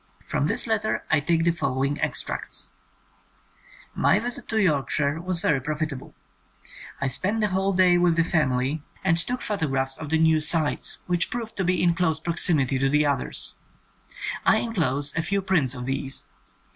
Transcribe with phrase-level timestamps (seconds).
[0.25, 2.71] From this letter I take the fol lowing extracts:
[3.95, 6.15] *^My visit to Yorkshire was very profit able.
[6.99, 9.27] I spent the whole day with the family 99 THE COMING OF THE FAIRIES and
[9.27, 13.05] took photographs of the new sites, which proved to be in close proximity to the
[13.05, 13.53] others.
[14.43, 16.23] I enclose a few prints of these.